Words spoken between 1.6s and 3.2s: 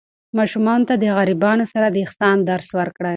سره د احسان درس ورکړئ.